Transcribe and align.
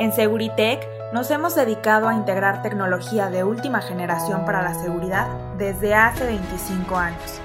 En 0.00 0.14
Seguritech 0.14 0.80
nos 1.12 1.30
hemos 1.30 1.54
dedicado 1.54 2.08
a 2.08 2.14
integrar 2.14 2.62
tecnología 2.62 3.28
de 3.28 3.44
última 3.44 3.82
generación 3.82 4.46
para 4.46 4.62
la 4.62 4.72
seguridad 4.72 5.28
desde 5.58 5.94
hace 5.94 6.24
25 6.24 6.96
años. 6.96 7.38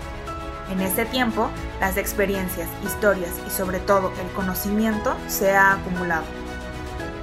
En 0.72 0.80
este 0.80 1.06
tiempo, 1.06 1.50
las 1.82 1.98
experiencias, 1.98 2.70
historias 2.82 3.34
y 3.46 3.50
sobre 3.50 3.80
todo 3.80 4.14
el 4.22 4.32
conocimiento 4.32 5.18
se 5.28 5.52
ha 5.52 5.74
acumulado. 5.74 6.24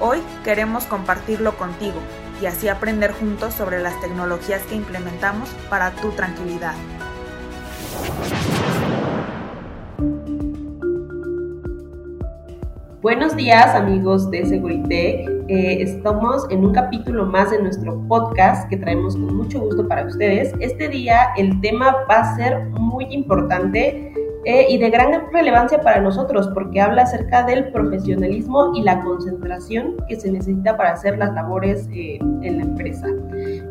Hoy 0.01 0.23
queremos 0.45 0.85
compartirlo 0.85 1.57
contigo 1.57 1.99
y 2.43 2.45
así 2.45 2.69
aprender 2.69 3.13
juntos 3.13 3.55
sobre 3.55 3.81
las 3.81 3.99
tecnologías 4.03 4.61
que 4.65 4.75
implementamos 4.75 5.49
para 5.71 5.93
tu 5.93 6.11
tranquilidad. 6.11 6.75
Buenos 13.15 13.37
días 13.37 13.75
amigos 13.75 14.31
de 14.31 14.47
Seguritech. 14.47 15.29
Eh, 15.49 15.83
estamos 15.83 16.47
en 16.49 16.65
un 16.65 16.73
capítulo 16.73 17.27
más 17.27 17.51
de 17.51 17.61
nuestro 17.61 18.01
podcast 18.09 18.67
que 18.71 18.79
traemos 18.79 19.17
con 19.17 19.37
mucho 19.37 19.61
gusto 19.61 19.87
para 19.87 20.07
ustedes. 20.07 20.55
Este 20.61 20.89
día 20.89 21.29
el 21.37 21.61
tema 21.61 21.95
va 22.11 22.21
a 22.21 22.37
ser 22.37 22.71
muy 22.71 23.05
importante 23.11 24.15
eh, 24.47 24.67
y 24.67 24.79
de 24.79 24.89
gran 24.89 25.31
relevancia 25.31 25.83
para 25.83 26.01
nosotros 26.01 26.49
porque 26.55 26.81
habla 26.81 27.03
acerca 27.03 27.45
del 27.45 27.71
profesionalismo 27.71 28.73
y 28.75 28.81
la 28.81 29.03
concentración 29.03 29.97
que 30.09 30.19
se 30.19 30.33
necesita 30.33 30.79
para 30.79 30.93
hacer 30.93 31.19
las 31.19 31.35
labores 31.35 31.87
eh, 31.93 32.17
en 32.19 32.57
la 32.57 32.63
empresa. 32.63 33.09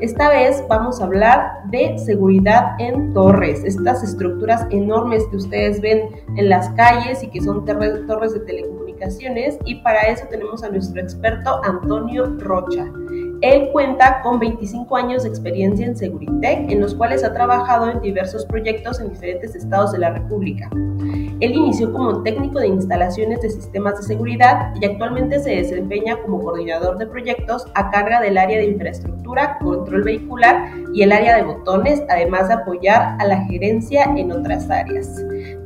Esta 0.02 0.30
vez 0.30 0.64
vamos 0.70 1.02
a 1.02 1.05
hablar 1.05 1.64
de 1.72 1.98
seguridad 1.98 2.76
en 2.78 3.12
torres, 3.16 3.64
estas 3.64 4.03
estructuras 4.03 4.67
enormes 4.70 5.26
que 5.31 5.38
ustedes 5.38 5.81
ven 5.81 6.09
en 6.38 6.48
las 6.48 6.70
calles 6.73 7.23
y 7.23 7.28
que 7.30 7.42
son 7.42 7.66
torres 7.66 8.34
de 8.34 8.39
telecomunicaciones 8.42 8.80
y 9.66 9.76
para 9.76 10.02
eso 10.04 10.26
tenemos 10.30 10.64
a 10.64 10.70
nuestro 10.70 11.02
experto 11.02 11.59
Antonio 11.64 12.26
Rocha. 12.38 12.86
Él 13.42 13.70
cuenta 13.72 14.22
con 14.22 14.39
25 14.39 14.95
años 14.95 15.23
de 15.23 15.30
experiencia 15.30 15.88
en 15.88 15.98
Seguritech, 15.98 16.70
en 16.70 16.80
los 16.80 16.94
cuales 16.94 17.23
ha 17.23 17.34
trabajado 17.34 17.90
en 17.90 18.00
diversos 18.02 18.45
proyectos 18.45 19.00
en 19.00 19.09
diferentes 19.09 19.56
estados 19.56 19.92
de 19.92 19.98
la 19.98 20.12
República. 20.12 20.70
Él 21.40 21.53
inició 21.53 21.92
como 21.92 22.22
técnico 22.22 22.59
de 22.59 22.67
instalaciones 22.67 23.42
de 23.42 23.50
sistemas 23.50 23.98
de 23.98 24.03
seguridad 24.03 24.72
y 24.80 24.86
actualmente 24.86 25.40
se 25.40 25.50
desempeña 25.50 26.22
como 26.22 26.40
coordinador 26.40 27.00
de 27.00 27.08
proyectos 27.08 27.66
a 27.73 27.90
carga 27.90 28.22
del 28.22 28.38
área 28.38 28.59
de 28.59 28.66
infraestructura, 28.66 29.58
control 29.58 30.03
vehicular 30.03 30.70
y 30.94 31.02
el 31.02 31.12
área 31.12 31.38
de 31.38 31.44
botones, 31.44 32.03
además 32.09 32.50
de 32.50 32.53
apoyar 32.53 33.18
a 33.20 33.25
la 33.25 33.44
gerencia 33.45 34.03
en 34.16 34.31
otras 34.31 34.70
áreas. 34.70 35.20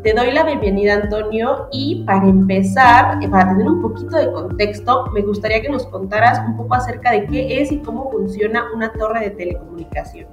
Te 0.06 0.14
doy 0.14 0.31
la 0.34 0.44
bienvenida 0.44 1.02
Antonio 1.02 1.67
y 1.72 2.03
para 2.06 2.28
empezar, 2.28 3.23
eh, 3.23 3.28
para 3.28 3.50
tener 3.50 3.67
un 3.67 3.81
poquito 3.81 4.16
de 4.16 4.31
contexto, 4.31 5.08
me 5.16 5.23
gustaría 5.23 5.64
que 5.64 5.70
nos 5.70 5.88
contaras 5.88 6.47
un 6.47 6.56
poco 6.56 6.75
acerca 6.75 7.12
de 7.12 7.25
qué 7.25 7.59
es 7.59 7.72
y 7.72 7.80
cómo 7.80 8.12
funciona 8.12 8.66
una 8.75 8.94
torre 8.94 9.22
de 9.22 9.30
telecomunicaciones. 9.31 10.30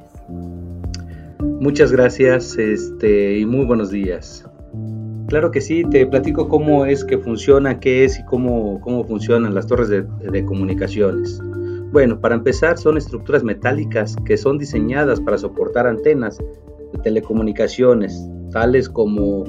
Muchas 1.38 1.90
gracias 1.90 2.58
este, 2.58 3.38
y 3.38 3.46
muy 3.46 3.64
buenos 3.64 3.90
días. 3.90 4.44
Claro 5.28 5.50
que 5.50 5.62
sí, 5.62 5.84
te 5.90 6.04
platico 6.04 6.50
cómo 6.50 6.84
es 6.84 7.02
que 7.02 7.16
funciona, 7.16 7.80
qué 7.80 8.04
es 8.04 8.18
y 8.18 8.24
cómo, 8.26 8.78
cómo 8.82 9.04
funcionan 9.04 9.54
las 9.54 9.66
torres 9.68 9.88
de, 9.88 10.02
de 10.02 10.44
comunicaciones. 10.44 11.40
Bueno, 11.92 12.20
para 12.20 12.34
empezar 12.34 12.76
son 12.76 12.98
estructuras 12.98 13.42
metálicas 13.42 14.16
que 14.26 14.36
son 14.36 14.58
diseñadas 14.58 15.18
para 15.18 15.38
soportar 15.38 15.86
antenas 15.86 16.36
de 16.36 16.98
telecomunicaciones, 17.02 18.22
tales 18.52 18.88
como 18.88 19.44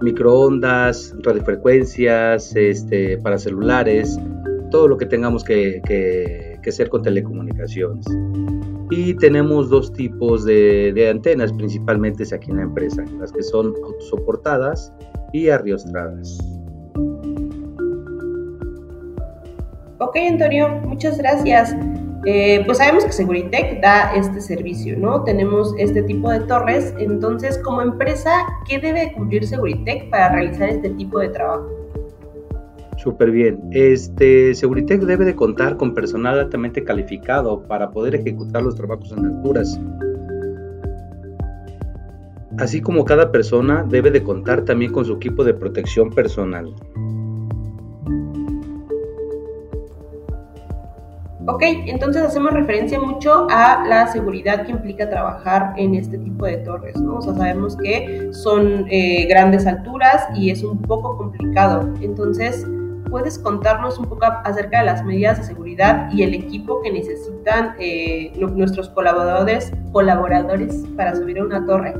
microondas, 0.00 1.14
radiofrecuencias, 1.22 2.54
este, 2.54 3.18
para 3.18 3.38
celulares, 3.38 4.18
todo 4.70 4.88
lo 4.88 4.96
que 4.96 5.06
tengamos 5.06 5.44
que, 5.44 5.80
que, 5.86 6.58
que 6.62 6.70
hacer 6.70 6.88
con 6.88 7.02
telecomunicaciones. 7.02 8.06
Y 8.90 9.14
tenemos 9.14 9.70
dos 9.70 9.92
tipos 9.92 10.44
de, 10.44 10.92
de, 10.92 11.08
antenas, 11.08 11.52
principalmente 11.52 12.24
aquí 12.34 12.50
en 12.50 12.58
la 12.58 12.62
empresa, 12.64 13.04
las 13.18 13.32
que 13.32 13.42
son 13.42 13.72
autosoportadas 13.84 14.92
y 15.32 15.48
arriostradas. 15.48 16.38
Ok, 19.98 20.16
Antonio, 20.28 20.68
muchas 20.84 21.16
gracias. 21.16 21.74
Eh, 22.24 22.62
pues 22.64 22.78
sabemos 22.78 23.04
que 23.04 23.12
Seguritech 23.12 23.80
da 23.80 24.14
este 24.14 24.40
servicio, 24.40 24.96
¿no? 24.96 25.24
Tenemos 25.24 25.74
este 25.78 26.02
tipo 26.02 26.30
de 26.30 26.40
torres, 26.40 26.94
entonces 26.98 27.58
como 27.58 27.82
empresa, 27.82 28.30
¿qué 28.68 28.78
debe 28.78 29.12
cumplir 29.12 29.46
Seguritech 29.46 30.08
para 30.10 30.32
realizar 30.32 30.68
este 30.68 30.90
tipo 30.90 31.18
de 31.18 31.28
trabajo? 31.30 31.68
Súper 32.98 33.32
bien. 33.32 33.58
Este, 33.72 34.52
debe 34.54 35.24
de 35.24 35.34
contar 35.34 35.76
con 35.76 35.94
personal 35.94 36.38
altamente 36.38 36.84
calificado 36.84 37.62
para 37.66 37.90
poder 37.90 38.14
ejecutar 38.14 38.62
los 38.62 38.76
trabajos 38.76 39.10
en 39.12 39.26
alturas 39.26 39.78
así 42.58 42.80
como 42.80 43.04
cada 43.04 43.30
persona 43.30 43.84
debe 43.88 44.10
de 44.10 44.22
contar 44.22 44.64
también 44.64 44.92
con 44.92 45.04
su 45.04 45.14
equipo 45.14 45.44
de 45.44 45.54
protección 45.54 46.10
personal. 46.10 46.74
Ok, 51.46 51.62
entonces 51.86 52.22
hacemos 52.22 52.52
referencia 52.52 53.00
mucho 53.00 53.48
a 53.50 53.84
la 53.88 54.06
seguridad 54.06 54.64
que 54.64 54.70
implica 54.70 55.10
trabajar 55.10 55.74
en 55.76 55.96
este 55.96 56.16
tipo 56.16 56.46
de 56.46 56.58
torres, 56.58 56.96
¿no? 57.00 57.16
O 57.16 57.22
sea, 57.22 57.34
sabemos 57.34 57.76
que 57.76 58.32
son 58.32 58.86
eh, 58.88 59.26
grandes 59.28 59.66
alturas 59.66 60.28
y 60.36 60.50
es 60.50 60.62
un 60.62 60.80
poco 60.80 61.16
complicado. 61.16 61.92
Entonces, 62.00 62.64
¿puedes 63.10 63.40
contarnos 63.40 63.98
un 63.98 64.04
poco 64.04 64.26
acerca 64.44 64.80
de 64.80 64.86
las 64.86 65.04
medidas 65.04 65.38
de 65.38 65.44
seguridad 65.44 66.12
y 66.12 66.22
el 66.22 66.34
equipo 66.34 66.80
que 66.80 66.92
necesitan 66.92 67.74
eh, 67.80 68.32
nuestros 68.38 68.88
colaboradores, 68.90 69.72
colaboradores 69.90 70.84
para 70.96 71.16
subir 71.16 71.40
a 71.40 71.44
una 71.44 71.66
torre? 71.66 71.94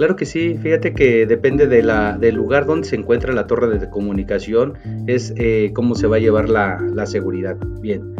Claro 0.00 0.16
que 0.16 0.24
sí, 0.24 0.56
fíjate 0.62 0.94
que 0.94 1.26
depende 1.26 1.66
del 1.66 2.34
lugar 2.34 2.64
donde 2.64 2.88
se 2.88 2.96
encuentra 2.96 3.34
la 3.34 3.46
torre 3.46 3.78
de 3.78 3.90
comunicación, 3.90 4.72
es 5.06 5.34
eh, 5.36 5.72
cómo 5.74 5.94
se 5.94 6.06
va 6.06 6.16
a 6.16 6.18
llevar 6.18 6.48
la, 6.48 6.80
la, 6.94 7.04
seguridad. 7.04 7.58
Bien, 7.82 8.14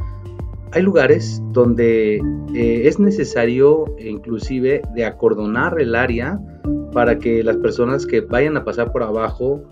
hay 0.72 0.82
lugares 0.82 1.40
donde 1.52 2.16
eh, 2.54 2.82
es 2.84 2.98
necesario 2.98 3.86
inclusive 3.98 4.82
de 4.94 5.06
acordonar 5.06 5.80
el 5.80 5.94
área 5.94 6.38
para 6.92 7.18
que 7.18 7.42
las 7.42 7.56
personas 7.56 8.04
que 8.04 8.20
vayan 8.20 8.58
a 8.58 8.64
pasar 8.66 8.92
por 8.92 9.02
abajo 9.02 9.62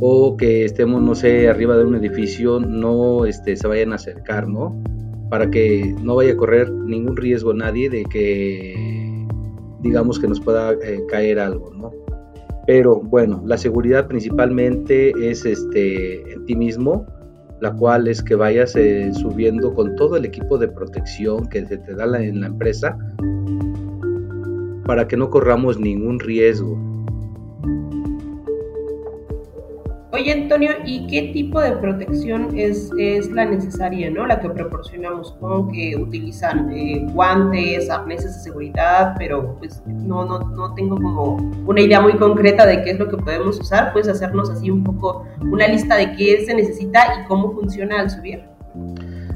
o 0.00 0.38
que 0.38 0.64
estemos, 0.64 1.02
no 1.02 1.14
sé, 1.14 1.50
arriba 1.50 1.76
de 1.76 1.84
un 1.84 1.96
edificio, 1.96 2.60
no 2.60 3.26
este, 3.26 3.56
se 3.56 3.68
vayan 3.68 3.92
a 3.92 3.96
acercar, 3.96 4.48
¿no? 4.48 4.82
Para 5.28 5.50
que 5.50 5.94
no 6.02 6.14
vaya 6.14 6.32
a 6.32 6.36
correr 6.38 6.70
ningún 6.72 7.14
riesgo 7.14 7.52
nadie 7.52 7.90
de 7.90 8.04
que 8.04 8.97
digamos 9.88 10.18
que 10.18 10.28
nos 10.28 10.40
pueda 10.40 10.72
eh, 10.72 11.02
caer 11.08 11.38
algo, 11.38 11.72
¿no? 11.74 11.90
Pero 12.66 12.96
bueno, 12.96 13.42
la 13.46 13.56
seguridad 13.56 14.06
principalmente 14.06 15.12
es 15.18 15.46
este, 15.46 16.32
en 16.32 16.44
ti 16.44 16.54
mismo, 16.54 17.06
la 17.60 17.74
cual 17.74 18.06
es 18.06 18.22
que 18.22 18.34
vayas 18.34 18.76
eh, 18.76 19.10
subiendo 19.14 19.72
con 19.74 19.96
todo 19.96 20.16
el 20.16 20.26
equipo 20.26 20.58
de 20.58 20.68
protección 20.68 21.48
que 21.48 21.64
se 21.66 21.78
te 21.78 21.94
da 21.94 22.04
en 22.22 22.40
la 22.42 22.46
empresa 22.48 22.96
para 24.84 25.08
que 25.08 25.16
no 25.16 25.30
corramos 25.30 25.78
ningún 25.80 26.20
riesgo. 26.20 26.78
Oye, 30.10 30.32
Antonio, 30.32 30.70
¿y 30.86 31.06
qué 31.06 31.32
tipo 31.34 31.60
de 31.60 31.72
protección 31.72 32.56
es, 32.56 32.90
la 33.30 33.44
necesaria, 33.44 34.10
¿no? 34.10 34.26
La 34.26 34.40
que 34.40 34.48
proporcionamos, 34.48 35.28
supongo 35.28 35.70
que 35.70 35.96
utilizan 35.96 36.72
eh, 36.72 37.06
guantes, 37.12 37.90
arneses 37.90 38.36
de 38.36 38.40
seguridad, 38.40 39.14
pero 39.18 39.56
pues 39.58 39.82
no, 39.86 40.24
no, 40.24 40.38
no 40.38 40.72
tengo 40.74 40.96
como 40.96 41.36
una 41.66 41.82
idea 41.82 42.00
muy 42.00 42.14
concreta 42.14 42.64
de 42.64 42.82
qué 42.82 42.92
es 42.92 42.98
lo 42.98 43.08
que 43.08 43.18
podemos 43.18 43.60
usar. 43.60 43.92
¿Puedes 43.92 44.08
hacernos 44.08 44.48
así 44.48 44.70
un 44.70 44.82
poco 44.82 45.26
una 45.42 45.68
lista 45.68 45.96
de 45.96 46.16
qué 46.16 46.42
se 46.46 46.54
necesita 46.54 47.00
y 47.20 47.26
cómo 47.28 47.52
funciona 47.52 48.00
al 48.00 48.08
subir? 48.08 48.44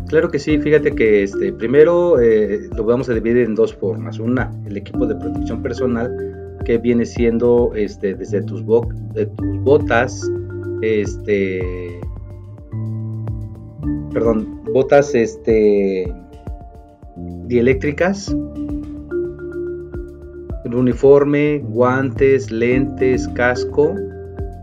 Claro 0.08 0.30
que 0.30 0.38
sí, 0.38 0.58
fíjate 0.58 0.94
que 0.94 1.24
este, 1.24 1.52
primero 1.52 2.18
eh, 2.18 2.68
lo 2.74 2.84
vamos 2.84 3.10
a 3.10 3.14
dividir 3.14 3.44
en 3.44 3.54
dos 3.54 3.74
formas. 3.74 4.18
Una, 4.18 4.50
el 4.66 4.78
equipo 4.78 5.06
de 5.06 5.16
protección 5.16 5.62
personal, 5.62 6.10
que 6.64 6.78
viene 6.78 7.04
siendo 7.04 7.72
este, 7.74 8.14
desde 8.14 8.42
tus, 8.42 8.64
bo 8.64 8.88
tus 9.36 9.58
botas, 9.62 10.30
este, 10.82 12.00
perdón, 14.12 14.62
botas, 14.72 15.14
este, 15.14 16.12
dieléctricas, 17.46 18.34
uniforme, 20.74 21.58
guantes, 21.64 22.50
lentes, 22.50 23.28
casco. 23.28 23.94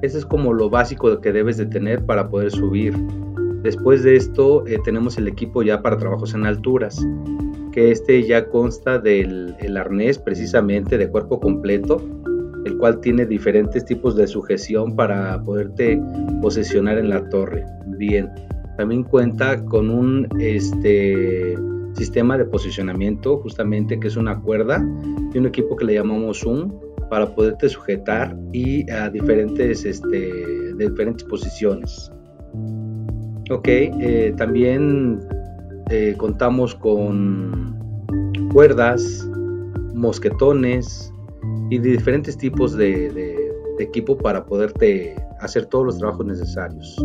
Eso 0.01 0.17
es 0.17 0.25
como 0.25 0.53
lo 0.53 0.69
básico 0.69 1.19
que 1.19 1.31
debes 1.31 1.57
de 1.57 1.65
tener 1.65 2.05
para 2.05 2.29
poder 2.29 2.51
subir. 2.51 2.95
Después 3.63 4.03
de 4.03 4.15
esto 4.15 4.65
eh, 4.67 4.77
tenemos 4.85 5.17
el 5.17 5.27
equipo 5.27 5.61
ya 5.63 5.81
para 5.81 5.97
trabajos 5.97 6.33
en 6.33 6.45
alturas, 6.45 7.05
que 7.73 7.91
este 7.91 8.25
ya 8.25 8.47
consta 8.47 8.97
del 8.99 9.55
el 9.59 9.75
arnés 9.75 10.17
precisamente 10.17 10.97
de 10.97 11.09
cuerpo 11.09 11.39
completo, 11.39 12.01
el 12.69 12.77
cual 12.77 12.99
tiene 13.01 13.25
diferentes 13.25 13.83
tipos 13.85 14.15
de 14.15 14.27
sujeción 14.27 14.95
para 14.95 15.41
poderte 15.43 15.99
posesionar 16.41 16.97
en 16.97 17.09
la 17.09 17.27
torre. 17.29 17.65
Bien, 17.97 18.29
también 18.77 19.03
cuenta 19.03 19.63
con 19.65 19.89
un 19.89 20.27
este, 20.39 21.57
sistema 21.93 22.37
de 22.37 22.45
posicionamiento, 22.45 23.37
justamente 23.37 23.99
que 23.99 24.07
es 24.07 24.15
una 24.15 24.39
cuerda 24.39 24.85
y 25.33 25.37
un 25.37 25.47
equipo 25.47 25.75
que 25.75 25.85
le 25.85 25.95
llamamos 25.95 26.41
Zoom 26.41 26.71
para 27.09 27.33
poderte 27.33 27.67
sujetar 27.69 28.37
y 28.53 28.89
a 28.91 29.09
diferentes, 29.09 29.83
este, 29.83 30.31
posiciones. 31.27 32.11
Ok, 33.49 33.67
eh, 33.67 34.33
también 34.37 35.19
eh, 35.89 36.13
contamos 36.17 36.75
con 36.75 37.75
cuerdas, 38.53 39.27
mosquetones 39.93 41.11
y 41.69 41.77
de 41.77 41.91
diferentes 41.91 42.37
tipos 42.37 42.75
de, 42.75 43.47
equipo 43.79 44.17
para 44.17 44.43
poderte 44.43 45.15
hacer 45.39 45.65
todos 45.67 45.85
los 45.85 45.97
trabajos 45.99 46.25
necesarios. 46.25 46.97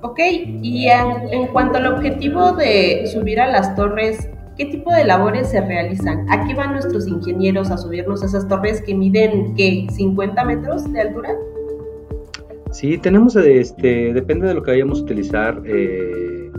Ok, 0.00 0.18
y 0.62 0.86
en, 0.88 1.46
cuanto 1.48 1.76
al 1.76 1.92
objetivo 1.92 2.52
de 2.52 3.06
subir 3.06 3.38
a 3.38 3.50
las 3.50 3.76
torres, 3.76 4.30
¿qué 4.56 4.64
tipo 4.64 4.90
de 4.94 5.04
labores 5.04 5.50
se 5.50 5.60
realizan? 5.60 6.26
Aquí 6.30 6.54
van 6.54 6.72
nuestros 6.72 7.06
ingenieros 7.06 7.70
a 7.70 7.76
subirnos 7.76 8.22
a 8.22 8.26
esas 8.26 8.48
torres 8.48 8.80
que 8.80 8.94
miden, 8.94 9.54
¿qué? 9.54 9.86
¿50 9.88 10.46
metros 10.46 10.90
de 10.90 11.00
altura? 11.02 11.36
Sí, 12.70 12.96
tenemos, 12.96 13.36
este, 13.36 14.14
depende 14.14 14.48
de 14.48 14.54
lo 14.54 14.62
que 14.62 14.70
vayamos 14.70 15.00
a 15.00 15.02
utilizar, 15.02 15.62
eh, 15.66 16.50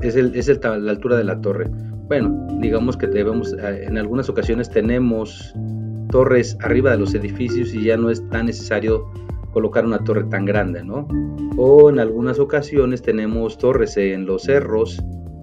es, 0.00 0.16
el, 0.16 0.34
es 0.34 0.48
la 0.48 0.90
altura 0.90 1.18
de 1.18 1.24
la 1.24 1.38
torre. 1.42 1.66
Bueno, 2.10 2.44
digamos 2.58 2.96
que 2.96 3.06
debemos, 3.06 3.52
eh, 3.52 3.84
en 3.84 3.96
algunas 3.96 4.28
ocasiones 4.28 4.68
tenemos 4.68 5.54
torres 6.10 6.58
arriba 6.60 6.90
de 6.90 6.98
los 6.98 7.14
edificios 7.14 7.72
y 7.72 7.84
ya 7.84 7.96
no 7.96 8.10
es 8.10 8.28
tan 8.30 8.46
necesario 8.46 9.06
colocar 9.52 9.86
una 9.86 10.02
torre 10.02 10.24
tan 10.24 10.44
grande, 10.44 10.82
¿no? 10.82 11.06
O 11.56 11.88
en 11.88 12.00
algunas 12.00 12.40
ocasiones 12.40 13.00
tenemos 13.00 13.56
torres 13.58 13.96
en 13.96 14.26
los 14.26 14.42
cerros 14.42 15.00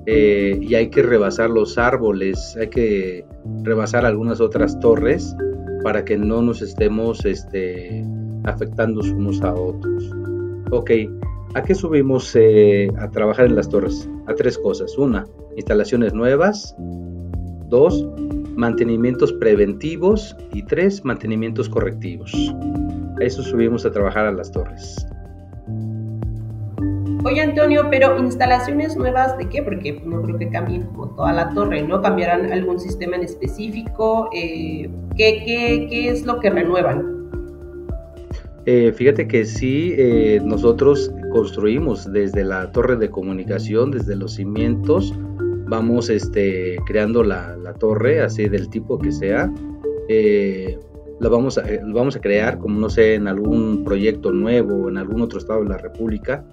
eh, 0.08 0.60
y 0.62 0.76
hay 0.76 0.90
que 0.90 1.04
rebasar 1.04 1.52
los 1.52 1.78
árboles, 1.78 2.58
hay 2.60 2.68
que 2.68 3.26
rebasar 3.64 4.06
algunas 4.06 4.42
otras 4.42 4.78
torres 4.82 5.34
para 5.86 6.04
que 6.04 6.18
no 6.18 6.42
nos 6.42 6.62
estemos 6.62 7.24
este, 7.24 8.04
afectando 8.44 9.00
unos 9.16 9.42
a 9.42 9.54
otros. 9.54 10.12
Ok, 10.72 10.92
¿a 11.54 11.64
qué 11.64 11.76
subimos 11.76 12.36
eh, 12.36 12.90
a 12.98 13.10
trabajar 13.10 13.46
en 13.46 13.56
las 13.56 13.70
torres? 13.70 14.10
A 14.28 14.34
tres 14.36 14.58
cosas. 14.58 14.98
Una, 14.98 15.26
instalaciones 15.56 16.14
nuevas. 16.14 16.76
Dos, 17.70 18.08
mantenimientos 18.56 19.34
preventivos. 19.34 20.36
Y 20.54 20.64
tres, 20.64 21.04
mantenimientos 21.04 21.70
correctivos. 21.70 22.34
A 23.20 23.24
eso 23.24 23.42
subimos 23.44 23.86
a 23.86 23.92
trabajar 23.92 24.26
a 24.26 24.32
las 24.32 24.52
torres. 24.52 25.06
Oye 27.28 27.42
Antonio, 27.42 27.88
pero 27.90 28.18
instalaciones 28.20 28.96
nuevas 28.96 29.38
de 29.38 29.50
qué? 29.50 29.62
Porque 29.62 30.02
no 30.06 30.22
creo 30.22 30.38
que 30.38 30.50
cambien 30.50 30.84
como 30.84 31.10
toda 31.10 31.34
la 31.34 31.50
torre, 31.50 31.82
¿no? 31.82 32.02
¿Cambiarán 32.02 32.54
algún 32.54 32.80
sistema 32.80 33.18
en 33.18 33.24
específico? 33.24 34.30
Eh, 34.34 34.90
¿qué, 35.18 35.44
qué, 35.90 36.10
es 36.10 36.26
lo 36.26 36.40
que 36.40 36.50
renuevan? 36.50 37.28
Eh, 38.66 38.94
fíjate 38.94 39.28
que 39.28 39.44
sí, 39.44 39.94
eh, 39.98 40.40
nosotros 40.44 41.12
construimos 41.38 42.12
desde 42.12 42.44
la 42.44 42.72
torre 42.72 42.96
de 42.96 43.12
comunicación, 43.12 43.92
desde 43.92 44.16
los 44.16 44.34
cimientos, 44.34 45.14
vamos 45.68 46.10
este, 46.10 46.78
creando 46.88 47.22
la, 47.22 47.56
la 47.58 47.76
torre, 47.76 48.22
así 48.22 48.50
del 48.50 48.68
tipo 48.70 48.98
que 48.98 49.12
sea 49.12 49.54
la 51.20 51.30
vamos 51.30 51.60
a, 51.60 51.72
eh, 51.72 51.80
vamos 51.94 52.16
a 52.16 52.22
crear, 52.22 52.58
como 52.58 52.80
no 52.80 52.90
sé, 52.90 53.14
en 53.14 53.28
algún 53.28 53.84
proyecto 53.84 54.32
nuevo, 54.32 54.90
en 54.90 54.98
algún 54.98 55.22
otro 55.22 55.38
estado 55.38 55.62
de 55.62 55.70
la 55.70 55.78
República, 55.78 56.44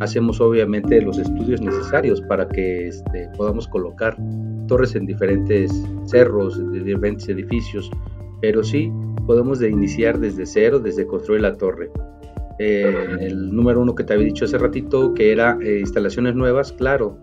hacemos 0.00 0.40
obviamente 0.40 1.02
los 1.02 1.18
estudios 1.18 1.60
necesarios 1.60 2.22
para 2.22 2.48
que 2.48 2.88
este, 2.88 3.28
podamos 3.36 3.68
colocar 3.68 4.16
torres 4.66 4.94
en 4.94 5.04
diferentes 5.04 5.70
cerros, 6.06 6.58
de 6.72 6.80
diferentes 6.80 7.28
edificios, 7.28 7.90
pero 8.40 8.64
sí 8.64 8.90
podemos 9.26 9.58
de 9.58 9.68
iniciar 9.68 10.18
desde 10.18 10.46
cero, 10.46 10.80
desde 10.80 11.06
construir 11.06 11.42
la 11.42 11.54
torre. 11.58 11.90
Eh, 12.58 12.94
el 13.20 13.54
número 13.54 13.80
uno 13.80 13.94
que 13.94 14.04
te 14.04 14.12
había 14.12 14.26
dicho 14.26 14.44
hace 14.44 14.58
ratito, 14.58 15.14
que 15.14 15.32
era 15.32 15.58
eh, 15.62 15.80
instalaciones 15.80 16.34
nuevas, 16.34 16.72
claro, 16.72 17.16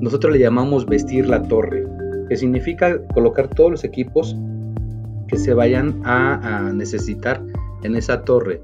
nosotros 0.00 0.32
le 0.32 0.38
llamamos 0.38 0.86
vestir 0.86 1.28
la 1.28 1.42
torre, 1.42 1.86
que 2.28 2.36
significa 2.36 2.98
colocar 3.14 3.48
todos 3.48 3.70
los 3.70 3.84
equipos 3.84 4.36
que 5.28 5.36
se 5.36 5.54
vayan 5.54 6.00
a, 6.04 6.72
necesitar 6.74 7.42
en 7.82 7.96
esa 7.96 8.22
torre. 8.22 8.62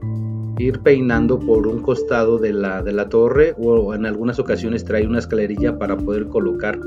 Ir 0.58 0.80
peinando 0.80 1.38
por 1.38 1.66
un 1.66 1.82
costado 1.82 2.38
de 2.38 2.52
la, 2.52 2.82
de 2.82 2.92
la 2.92 3.08
torre 3.08 3.54
o 3.58 3.94
en 3.94 4.06
algunas 4.06 4.38
ocasiones 4.38 4.84
trae 4.84 5.06
una 5.06 5.18
escalerilla 5.18 5.78
para 5.78 5.96
poder 5.96 6.28
colocar 6.28 6.78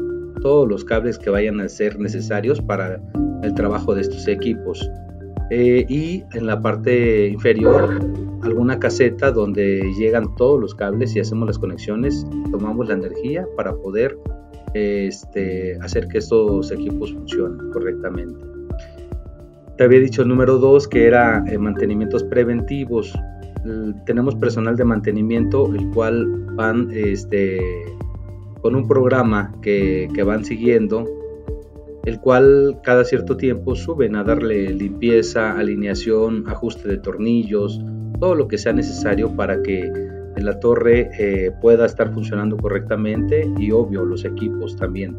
todos 0.41 0.67
los 0.67 0.83
cables 0.83 1.19
que 1.19 1.29
vayan 1.29 1.59
a 1.59 1.67
ser 1.67 1.99
necesarios 1.99 2.61
para 2.61 3.01
el 3.43 3.53
trabajo 3.53 3.93
de 3.93 4.01
estos 4.01 4.27
equipos. 4.27 4.89
Eh, 5.49 5.85
y 5.87 6.23
en 6.33 6.45
la 6.45 6.61
parte 6.61 7.29
inferior 7.29 8.01
alguna 8.43 8.77
caseta 8.79 9.31
donde 9.31 9.81
llegan 9.97 10.35
todos 10.35 10.59
los 10.59 10.75
cables 10.75 11.15
y 11.15 11.21
hacemos 11.21 11.47
las 11.47 11.57
conexiones, 11.57 12.25
tomamos 12.51 12.87
la 12.87 12.95
energía 12.95 13.47
para 13.55 13.73
poder 13.75 14.17
este, 14.73 15.77
hacer 15.81 16.07
que 16.09 16.17
estos 16.17 16.69
equipos 16.71 17.13
funcionen 17.13 17.71
correctamente. 17.71 18.37
Te 19.77 19.83
había 19.85 19.99
dicho 19.99 20.23
el 20.23 20.27
número 20.27 20.57
dos 20.57 20.87
que 20.87 21.05
era 21.05 21.43
eh, 21.47 21.57
mantenimientos 21.57 22.23
preventivos. 22.25 23.13
tenemos 24.05 24.35
personal 24.35 24.75
de 24.75 24.83
mantenimiento, 24.83 25.73
el 25.73 25.89
cual 25.91 26.27
van 26.55 26.89
este, 26.91 27.59
con 28.61 28.75
un 28.75 28.87
programa 28.87 29.53
que, 29.61 30.09
que 30.13 30.23
van 30.23 30.43
siguiendo, 30.43 31.05
el 32.07 32.19
cual 32.21 32.79
cada 32.83 33.03
cierto 33.03 33.35
tiempo 33.35 33.75
suben 33.75 34.15
a 34.15 34.23
darle 34.23 34.69
limpieza, 34.69 35.57
alineación, 35.57 36.45
ajuste 36.47 36.87
de 36.87 36.97
tornillos, 36.97 37.81
todo 38.19 38.33
lo 38.33 38.47
que 38.47 38.57
sea 38.57 38.71
necesario 38.71 39.35
para 39.35 39.61
que 39.61 39.91
la 40.37 40.59
torre 40.59 41.09
eh, 41.19 41.51
pueda 41.61 41.85
estar 41.85 42.13
funcionando 42.13 42.55
correctamente 42.55 43.51
y 43.59 43.71
obvio 43.71 44.05
los 44.05 44.23
equipos 44.23 44.77
también. 44.77 45.17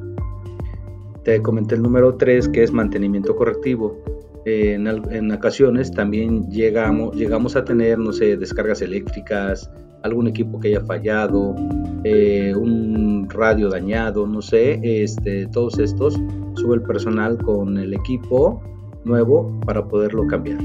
Te 1.25 1.43
comenté 1.43 1.75
el 1.75 1.83
número 1.83 2.17
3 2.17 2.49
que 2.49 2.63
es 2.63 2.73
mantenimiento 2.73 3.37
correctivo 3.37 4.03
en, 4.51 5.33
ocasiones 5.33 5.93
también 5.93 6.49
llegamos, 6.51 7.15
llegamos 7.17 7.57
a 7.57 7.65
tener, 7.65 7.99
no 7.99 8.13
sé, 8.13 8.37
descargas 8.37 8.81
eléctricas, 8.83 9.71
algún 10.03 10.29
equipo 10.29 10.59
que 10.59 10.69
haya 10.69 10.81
fallado, 10.81 11.55
eh, 12.05 12.55
un 12.55 13.08
radio 13.29 13.69
dañado, 13.69 14.27
no 14.27 14.43
sé, 14.43 14.81
este, 14.83 15.47
todos 15.49 15.79
estos, 15.79 16.19
sube 16.55 16.77
el 16.77 16.83
personal 16.83 17.39
con 17.39 17.79
el 17.79 17.95
equipo 17.95 18.61
nuevo 19.05 19.59
para 19.65 19.85
poderlo 19.87 20.27
cambiar. 20.27 20.59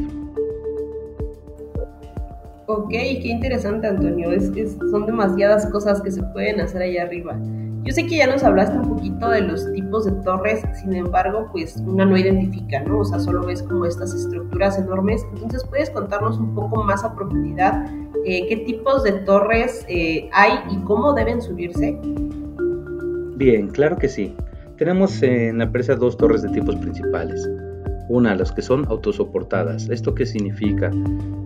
Ok, 2.68 2.90
qué 2.90 3.28
interesante 3.28 3.88
Antonio, 3.88 4.32
es, 4.32 4.78
son 4.90 5.06
demasiadas 5.06 5.68
cosas 5.68 6.02
que 6.02 6.12
se 6.12 6.24
pueden 6.24 6.62
hacer 6.62 6.82
allá 6.82 7.04
arriba. 7.04 7.38
Yo 7.84 7.92
sé 7.92 8.08
que 8.08 8.16
ya 8.16 8.28
nos 8.28 8.44
hablaste 8.44 8.78
un 8.78 8.96
poquito 8.96 9.30
de 9.30 9.42
los 9.42 9.70
tipos 9.74 10.06
de 10.06 10.14
torres, 10.24 10.64
sin 10.82 10.94
embargo, 10.94 11.50
pues 11.52 11.76
una 11.86 12.06
no 12.06 12.18
identifica, 12.18 12.80
¿no? 12.84 13.00
O 13.00 13.06
sea, 13.06 13.20
solo 13.20 13.46
ves 13.46 13.62
como 13.62 13.86
estas 13.86 14.14
estructuras 14.14 14.80
enormes. 14.80 15.26
Entonces, 15.34 15.66
¿puedes 15.66 15.90
contarnos 15.90 16.38
un 16.38 16.56
poco 16.56 16.82
más 16.82 17.04
a 17.04 17.14
profundidad 17.14 17.86
eh, 18.26 18.48
qué 18.48 18.56
tipos 18.66 19.04
de 19.04 19.12
torres 19.12 19.86
eh, 19.90 20.30
hay 20.32 20.54
y 20.72 20.78
cómo 20.86 21.12
deben 21.12 21.42
subirse? 21.42 22.00
Bien, 23.36 23.68
claro 23.70 23.98
que 23.98 24.08
sí. 24.08 24.36
Tenemos 24.78 25.22
en 25.24 25.60
la 25.60 25.66
empresa 25.66 25.96
dos 25.96 26.18
torres 26.18 26.42
de 26.42 26.50
tipos 26.50 26.76
principales. 26.76 27.50
Una, 28.10 28.36
las 28.36 28.52
que 28.52 28.62
son 28.62 28.86
autosoportadas. 28.90 29.90
¿Esto 29.90 30.14
qué 30.14 30.26
significa? 30.26 30.92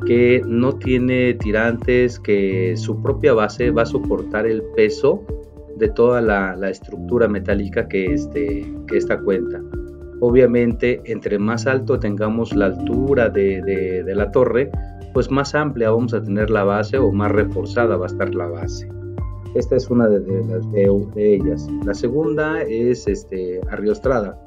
Que 0.05 0.41
no 0.45 0.73
tiene 0.73 1.33
tirantes, 1.35 2.19
que 2.19 2.75
su 2.77 3.01
propia 3.01 3.33
base 3.33 3.71
va 3.71 3.83
a 3.83 3.85
soportar 3.85 4.47
el 4.47 4.63
peso 4.75 5.23
de 5.77 5.89
toda 5.89 6.21
la, 6.21 6.69
estructura 6.69 7.27
metálica 7.27 7.87
este, 7.91 8.65
que 8.87 8.97
esta 8.97 9.19
cuenta. 9.19 9.61
Obviamente, 10.19 11.01
entre 11.05 11.37
más 11.37 11.67
alto 11.67 11.99
tengamos 11.99 12.55
la 12.55 12.65
altura 12.67 13.29
de, 13.29 14.03
la 14.07 14.31
torre, 14.31 14.71
pues 15.13 15.29
más 15.29 15.53
amplia 15.53 15.91
vamos 15.91 16.13
a 16.13 16.23
tener 16.23 16.49
la 16.49 16.63
base 16.63 16.97
o 16.97 17.11
más 17.11 17.31
reforzada 17.31 17.97
va 17.97 18.05
a 18.05 18.07
estar 18.07 18.33
la 18.33 18.47
base. 18.47 18.89
Esta 19.55 19.75
es 19.75 19.89
una 19.89 20.07
de, 20.07 20.21
ellas. 21.15 21.67
La 21.85 21.93
segunda 21.93 22.61
es 22.61 23.07
este, 23.07 23.61
arriostrada. 23.69 24.37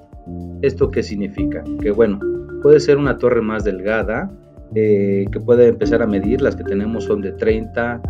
¿Esto 0.63 0.91
qué 0.91 1.03
significa? 1.03 1.65
Que 1.81 1.91
bueno, 1.91 2.21
puede 2.63 2.81
ser 2.81 2.99
una 2.99 3.19
torre 3.19 3.41
más 3.41 3.65
delgada, 3.65 4.31
eh, 4.75 5.27
que 5.33 5.41
puede 5.41 5.69
empezar 5.69 6.03
a 6.03 6.07
medir, 6.07 6.41
las 6.41 6.55
que 6.55 6.65
tenemos 6.65 7.05
son 7.05 7.23
de 7.23 7.33
30, 7.33 8.01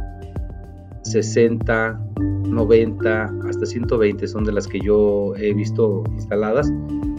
60, 1.02 2.00
90, 2.48 3.34
hasta 3.48 3.66
120 3.66 4.26
son 4.26 4.44
de 4.44 4.52
las 4.52 4.66
que 4.66 4.80
yo 4.80 5.34
he 5.36 5.54
visto 5.54 6.04
instaladas, 6.12 6.70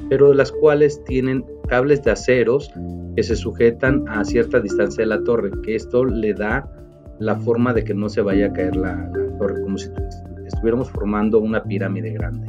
pero 0.10 0.30
de 0.30 0.36
las 0.36 0.52
cuales 0.52 1.04
tienen 1.06 1.46
cables 1.68 2.04
de 2.04 2.12
aceros 2.12 2.72
que 3.16 3.24
se 3.24 3.36
sujetan 3.36 4.08
a 4.08 4.24
cierta 4.24 4.60
distancia 4.60 5.04
de 5.04 5.08
la 5.08 5.24
torre, 5.24 5.52
que 5.64 5.76
esto 5.76 6.06
le 6.06 6.34
da 6.34 6.70
la 7.20 7.36
forma 7.38 7.74
de 7.74 7.84
que 7.84 7.94
no 7.94 8.10
se 8.10 8.22
vaya 8.22 8.48
a 8.48 8.54
caer 8.54 8.76
la, 8.76 9.12
torre, 9.42 9.62
como 9.64 9.78
si 9.78 9.90
estuviéramos 10.46 10.90
formando 10.92 11.40
una 11.40 11.64
pirámide 11.64 12.12
grande. 12.12 12.48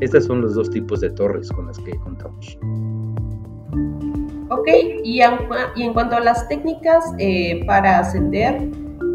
Estos 0.00 0.24
son 0.24 0.40
los 0.40 0.54
dos 0.54 0.68
tipos 0.70 1.00
de 1.00 1.10
torres 1.10 1.50
con 1.50 1.66
las 1.66 1.78
que 1.78 1.96
contamos. 1.98 2.58
Ok, 4.50 4.68
y 5.04 5.20
en, 5.20 5.92
cuanto 5.92 6.16
a 6.16 6.20
las 6.20 6.48
técnicas 6.48 7.04
eh, 7.18 7.64
para 7.66 8.00
ascender, 8.00 8.68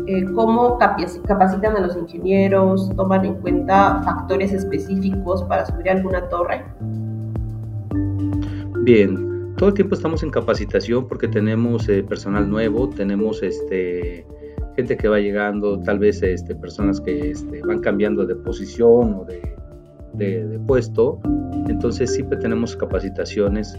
eh, 0.07 0.25
¿cómo 0.33 0.77
capacitan 0.77 1.75
a 1.75 1.81
los 1.81 1.95
ingenieros? 1.95 2.89
¿Toman 2.95 3.25
en 3.25 3.35
cuenta 3.35 4.01
factores 4.03 4.53
específicos 4.53 5.43
para 5.43 5.65
subir 5.65 5.89
alguna 5.89 6.27
torre? 6.29 6.63
Bien, 8.83 9.53
todo 9.57 9.69
el 9.69 9.75
tiempo 9.75 9.95
estamos 9.95 10.23
en 10.23 10.29
capacitación 10.29 11.07
porque 11.07 11.27
tenemos 11.27 11.87
eh, 11.89 12.03
personal 12.03 12.49
nuevo, 12.49 12.89
tenemos 12.89 13.43
este, 13.43 14.25
gente 14.75 14.97
que 14.97 15.07
va 15.07 15.19
llegando, 15.19 15.79
tal 15.79 15.99
vez 15.99 16.21
este, 16.23 16.55
personas 16.55 17.01
que 17.01 17.31
este, 17.31 17.61
van 17.61 17.79
cambiando 17.79 18.25
de 18.25 18.35
posición 18.35 19.13
o 19.15 19.25
de, 19.25 20.59
puesto. 20.67 21.19
Entonces 21.67 22.13
siempre 22.13 22.37
tenemos 22.37 22.75
capacitaciones, 22.75 23.77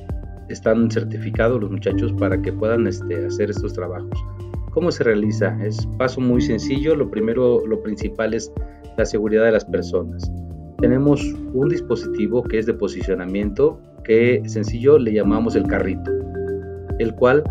están 0.48 0.90
certificados 0.90 1.60
los 1.60 1.70
muchachos 1.70 2.12
para 2.14 2.40
que 2.40 2.52
puedan 2.52 2.86
este, 2.86 3.26
hacer 3.26 3.50
estos 3.50 3.72
trabajos. 3.72 4.18
¿Cómo 4.72 4.90
se 4.92 5.02
realiza? 5.04 5.56
Es 5.64 5.86
paso 5.98 6.20
muy 6.20 6.40
sencillo. 6.40 6.94
Lo 6.94 7.10
primero, 7.10 7.66
lo 7.66 7.82
principal 7.82 8.34
es 8.34 8.52
la 8.96 9.04
seguridad 9.04 9.44
de 9.44 9.52
las 9.52 9.64
personas. 9.64 10.30
Tenemos 10.78 11.22
un 11.52 11.68
dispositivo 11.68 12.42
que 12.42 12.58
es 12.58 12.66
de 12.66 12.74
posicionamiento 12.74 13.80
que 14.04 14.42
sencillo 14.46 14.98
le 14.98 15.12
llamamos 15.12 15.56
el 15.56 15.64
carrito, 15.64 16.10
el 16.98 17.14
cual 17.14 17.42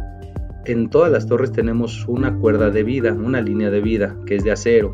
en 0.71 0.89
todas 0.89 1.11
las 1.11 1.27
torres 1.27 1.51
tenemos 1.51 2.07
una 2.07 2.37
cuerda 2.37 2.69
de 2.69 2.83
vida, 2.83 3.13
una 3.13 3.41
línea 3.41 3.69
de 3.69 3.81
vida 3.81 4.15
que 4.25 4.35
es 4.35 4.43
de 4.43 4.51
acero. 4.51 4.93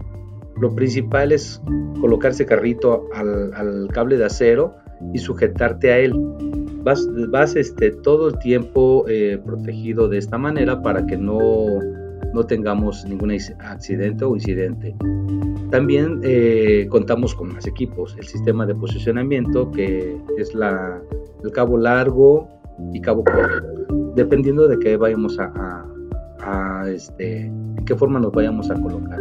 Lo 0.60 0.74
principal 0.74 1.32
es 1.32 1.62
colocar 2.00 2.32
ese 2.32 2.46
carrito 2.46 3.08
al, 3.14 3.88
cable 3.92 4.18
de 4.18 4.26
acero 4.26 4.76
y 5.14 5.20
sujetarte 5.20 5.92
a 5.92 6.00
él. 6.00 6.14
Vas, 6.84 7.06
vas 7.30 7.56
este, 7.56 7.92
todo 7.92 8.30
el 8.30 8.40
tiempo 8.40 9.06
eh, 9.10 9.40
protegido 9.44 10.08
de 10.08 10.18
esta 10.18 10.38
manera 10.38 10.82
para 10.82 11.06
que 11.06 11.18
no, 11.18 11.80
no 12.34 12.46
tengamos 12.46 13.06
ningún 13.06 13.32
accidente 13.60 14.24
o 14.24 14.36
incidente. 14.36 14.96
También 15.72 16.22
eh, 16.24 16.88
contamos 16.90 17.36
con 17.36 17.54
más 17.54 17.68
equipos, 17.68 18.16
el 18.18 18.26
sistema 18.26 18.66
de 18.66 18.76
posicionamiento 18.76 19.72
que 19.72 20.18
es 20.38 20.54
la, 20.54 21.02
el 21.44 21.52
cabo 21.52 21.78
largo 21.78 22.48
y 22.94 23.02
cabo 23.02 23.24
corto, 23.24 23.75
dependiendo 24.16 24.68
de 24.68 24.80
qué 24.80 24.98
vayamos 24.98 25.38
a, 25.40 25.86
este, 26.88 27.52
qué 27.86 27.96
forma 27.96 28.20
nos 28.20 28.32
vayamos 28.32 28.70
a 28.70 28.76
colocar. 28.76 29.20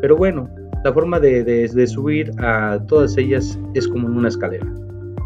Pero 0.00 0.16
bueno, 0.16 0.48
la 0.84 0.92
forma 0.92 1.18
de, 1.20 1.86
subir 1.86 2.30
a 2.38 2.80
todas 2.86 3.16
ellas 3.16 3.58
es 3.74 3.88
como 3.88 4.08
en 4.08 4.16
una 4.16 4.28
escalera. 4.28 4.66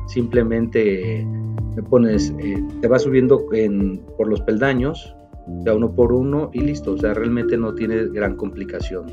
Simplemente 0.08 1.26
me 1.74 1.82
pones, 1.82 2.32
eh, 2.38 2.62
te 2.80 2.88
vas 2.88 3.02
subiendo 3.02 3.44
en, 3.52 4.00
por 4.16 4.28
los 4.28 4.40
peldaños, 4.42 5.14
ya 5.64 5.74
uno 5.74 5.92
por 5.92 6.12
uno 6.12 6.50
y 6.52 6.60
listo. 6.60 6.92
O 6.92 6.98
sea, 6.98 7.14
realmente 7.14 7.56
no 7.56 7.74
tiene 7.74 8.06
gran 8.06 8.36
complicación. 8.36 9.06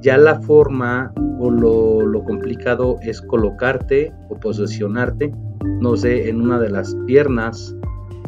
Ya 0.00 0.16
la 0.16 0.40
forma 0.40 1.12
o 1.38 1.50
lo, 1.50 2.06
lo 2.06 2.22
complicado 2.24 2.96
es 3.02 3.20
colocarte 3.20 4.12
o 4.28 4.36
posicionarte 4.38 5.32
no 5.80 5.96
sé, 5.96 6.28
en 6.28 6.40
una 6.40 6.58
de 6.58 6.70
las 6.70 6.94
piernas 7.06 7.74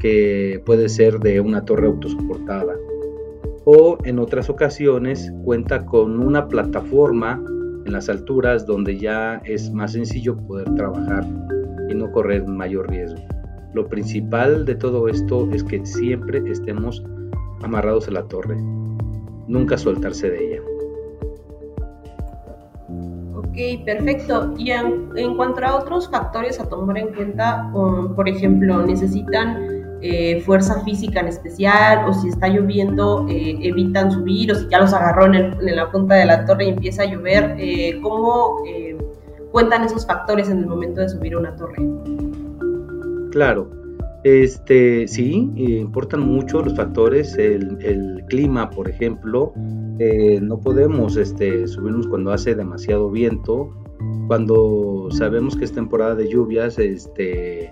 que 0.03 0.61
puede 0.67 0.89
ser 0.89 1.21
de 1.21 1.41
una 1.41 1.65
torre 1.65 1.87
autosoportada. 1.87 2.75
O 3.65 3.97
en 4.05 4.19
otras 4.19 4.51
ocasiones 4.51 5.33
cuenta 5.45 5.87
con 5.87 6.19
una 6.19 6.49
plataforma 6.49 7.41
en 7.87 7.93
las 7.93 8.09
alturas 8.09 8.67
donde 8.67 8.99
ya 8.99 9.41
es 9.45 9.73
más 9.73 9.93
sencillo 9.93 10.37
poder 10.37 10.75
trabajar 10.75 11.25
y 11.89 11.95
no 11.95 12.11
correr 12.11 12.45
mayor 12.49 12.91
riesgo. 12.91 13.21
Lo 13.75 13.89
principal 13.89 14.65
de 14.65 14.75
todo 14.75 15.07
esto 15.07 15.49
es 15.53 15.63
que 15.63 15.87
siempre 15.87 16.43
estemos 16.51 17.05
amarrados 17.63 18.09
a 18.09 18.11
la 18.11 18.25
torre, 18.25 18.57
nunca 19.47 19.79
soltarse 19.79 20.29
de 20.29 20.55
ella. 20.55 20.63
Ok, 23.37 23.85
perfecto. 23.85 24.53
Y 24.59 24.73
en, 24.73 25.37
cuanto 25.37 25.65
a 25.65 25.77
otros 25.77 26.11
factores 26.11 26.59
a 26.59 26.69
tomar 26.69 26.99
en 26.99 27.15
cuenta, 27.15 27.71
por 27.73 28.29
ejemplo, 28.29 28.85
necesitan 28.85 29.82
eh, 30.03 30.43
fuerza 30.45 30.83
física 30.85 31.21
en 31.21 31.29
especial, 31.29 32.09
o 32.09 32.13
si 32.13 32.29
está 32.29 32.49
lloviendo, 32.49 33.27
eh, 33.29 33.57
evitan 33.63 34.11
subir, 34.11 34.51
o 34.51 34.55
si 34.55 34.69
ya 34.69 34.81
los 34.81 34.93
agarró 34.93 35.33
en, 35.33 35.55
la 35.61 35.91
punta 35.91 36.17
de 36.17 36.27
la 36.27 36.45
torre 36.45 36.65
y 36.67 36.69
empieza 36.71 37.03
a 37.03 37.07
llover, 37.07 37.55
eh, 37.59 37.99
¿cómo 38.03 38.57
cuentan 39.53 39.85
esos 39.85 40.07
factores 40.07 40.49
en 40.49 40.59
el 40.59 40.67
momento 40.67 41.01
de 41.01 41.09
subir 41.09 41.37
una 41.37 41.55
torre? 41.55 41.77
Claro, 43.31 43.71
este, 44.25 45.09
sí, 45.09 45.51
importan 45.57 46.21
mucho 46.21 46.63
los 46.63 46.77
factores, 46.77 47.37
el, 47.37 48.25
clima, 48.29 48.71
por 48.71 48.89
ejemplo. 48.89 49.53
Eh, 49.99 50.41
no 50.41 50.59
podemos 50.59 51.17
este, 51.17 51.67
subirnos 51.67 52.07
cuando 52.07 52.33
hace 52.33 52.55
demasiado 52.55 53.11
viento. 53.11 53.71
Cuando 54.29 55.09
sabemos 55.11 55.57
que 55.57 55.65
es 55.65 55.73
temporada 55.73 56.15
de 56.15 56.29
lluvias, 56.29 56.79
este, 56.79 57.71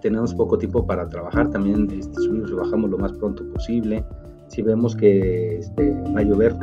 tenemos 0.00 0.34
poco 0.34 0.58
tiempo 0.58 0.86
para 0.86 1.08
trabajar, 1.08 1.50
también 1.50 1.88
este, 1.90 2.14
subimos 2.14 2.50
y 2.50 2.54
bajamos 2.54 2.90
lo 2.90 2.98
más 2.98 3.12
pronto 3.12 3.44
posible. 3.52 4.04
Si 4.48 4.62
vemos 4.62 4.96
que 4.96 5.58
este, 5.58 5.90
va 6.14 6.20
a 6.20 6.22
llover 6.22 6.54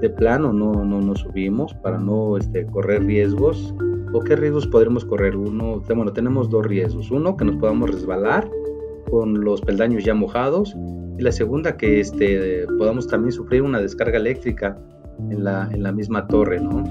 de 0.00 0.10
plano, 0.10 0.52
no, 0.52 0.84
no 0.84 1.00
nos 1.00 1.20
subimos 1.20 1.74
para 1.74 1.98
no 1.98 2.36
este, 2.36 2.66
correr 2.66 3.04
riesgos. 3.04 3.74
¿O 4.12 4.20
qué 4.20 4.36
riesgos 4.36 4.66
podremos 4.66 5.04
correr? 5.04 5.36
Uno, 5.36 5.82
bueno, 5.86 6.12
tenemos 6.12 6.50
dos 6.50 6.66
riesgos. 6.66 7.10
Uno, 7.10 7.36
que 7.36 7.44
nos 7.44 7.56
podamos 7.56 7.90
resbalar 7.90 8.48
con 9.10 9.42
los 9.42 9.60
peldaños 9.60 10.04
ya 10.04 10.14
mojados 10.14 10.76
y 11.18 11.22
la 11.22 11.32
segunda 11.32 11.76
que 11.76 12.00
este, 12.00 12.66
podamos 12.78 13.06
también 13.06 13.32
sufrir 13.32 13.62
una 13.62 13.80
descarga 13.80 14.18
eléctrica 14.18 14.76
en 15.30 15.44
la, 15.44 15.68
en 15.72 15.82
la 15.82 15.92
misma 15.92 16.26
torre, 16.26 16.60
¿no? 16.60 16.84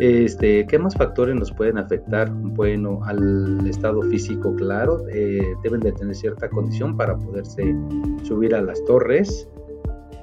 Este, 0.00 0.64
¿Qué 0.66 0.78
más 0.78 0.94
factores 0.94 1.34
nos 1.34 1.50
pueden 1.52 1.76
afectar? 1.78 2.30
Bueno, 2.30 3.00
al 3.04 3.66
estado 3.66 4.02
físico, 4.02 4.54
claro, 4.54 5.04
eh, 5.08 5.42
deben 5.62 5.80
de 5.80 5.92
tener 5.92 6.14
cierta 6.14 6.48
condición 6.48 6.96
para 6.96 7.16
poderse 7.16 7.74
subir 8.22 8.54
a 8.54 8.62
las 8.62 8.82
torres. 8.84 9.48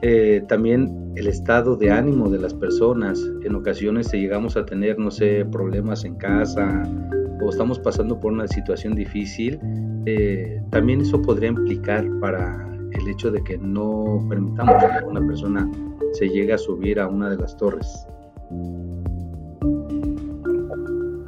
Eh, 0.01 0.44
también 0.48 1.12
el 1.15 1.27
estado 1.27 1.75
de 1.75 1.91
ánimo 1.91 2.29
de 2.29 2.39
las 2.39 2.53
personas. 2.53 3.20
En 3.44 3.55
ocasiones 3.55 4.08
si 4.08 4.20
llegamos 4.20 4.55
a 4.55 4.65
tener, 4.65 4.98
no 4.98 5.12
sé, 5.12 5.46
problemas 5.51 6.05
en 6.05 6.15
casa 6.15 6.84
o 7.41 7.50
estamos 7.50 7.79
pasando 7.79 8.20
por 8.20 8.32
una 8.32 8.48
situación 8.48 8.96
difícil, 8.96 9.60
eh, 10.05 10.62
también 10.70 11.01
eso 11.01 11.22
podría 11.22 11.50
implicar 11.50 12.08
para 12.22 12.65
el 12.91 13.08
hecho 13.10 13.29
de 13.29 13.44
que 13.44 13.58
no 13.58 14.25
permitamos 14.29 14.75
que 14.75 15.05
una 15.05 15.25
persona 15.25 15.70
se 16.13 16.29
llegue 16.29 16.53
a 16.53 16.58
subir 16.58 17.00
a 17.00 17.08
una 17.08 17.29
de 17.29 17.38
las 17.38 17.58
torres. 17.58 18.08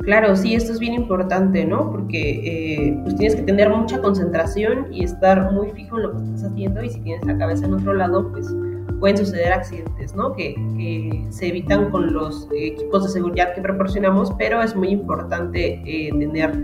Claro, 0.07 0.37
sí, 0.37 0.55
esto 0.55 0.71
es 0.71 0.79
bien 0.79 0.93
importante, 0.93 1.65
¿no? 1.65 1.91
Porque 1.91 2.39
eh, 2.45 2.97
pues 3.03 3.17
tienes 3.17 3.35
que 3.35 3.41
tener 3.41 3.69
mucha 3.69 4.01
concentración 4.01 4.87
y 4.89 5.03
estar 5.03 5.51
muy 5.51 5.69
fijo 5.71 5.97
en 5.97 6.03
lo 6.03 6.11
que 6.13 6.23
estás 6.23 6.45
haciendo 6.45 6.81
y 6.81 6.89
si 6.89 7.01
tienes 7.01 7.25
la 7.25 7.37
cabeza 7.37 7.65
en 7.65 7.73
otro 7.73 7.93
lado, 7.93 8.31
pues 8.31 8.47
pueden 9.01 9.17
suceder 9.17 9.51
accidentes, 9.51 10.15
¿no? 10.15 10.33
Que, 10.33 10.55
se 11.29 11.49
evitan 11.49 11.89
con 11.89 12.13
los 12.13 12.47
equipos 12.55 13.03
de 13.03 13.09
seguridad 13.09 13.53
que 13.53 13.59
proporcionamos, 13.59 14.31
pero 14.37 14.63
es 14.63 14.73
muy 14.77 14.91
importante 14.91 15.81
eh, 15.85 16.09
tener 16.17 16.57